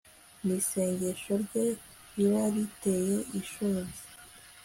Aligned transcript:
n'isengesho 0.45 1.33
rye 1.43 1.65
riba 2.15 2.43
riteye 2.53 3.17
ishozi 3.39 4.01